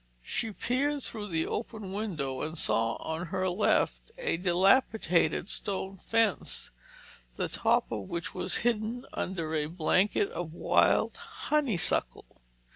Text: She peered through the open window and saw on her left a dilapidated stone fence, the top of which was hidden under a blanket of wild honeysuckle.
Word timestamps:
She 0.23 0.51
peered 0.51 1.03
through 1.03 1.27
the 1.27 1.45
open 1.45 1.93
window 1.93 2.41
and 2.41 2.57
saw 2.57 2.93
on 2.95 3.27
her 3.27 3.47
left 3.47 4.11
a 4.17 4.35
dilapidated 4.35 5.47
stone 5.47 5.97
fence, 5.97 6.71
the 7.35 7.47
top 7.47 7.91
of 7.91 8.09
which 8.09 8.33
was 8.33 8.57
hidden 8.65 9.05
under 9.13 9.53
a 9.53 9.67
blanket 9.67 10.31
of 10.31 10.55
wild 10.55 11.17
honeysuckle. 11.17 12.41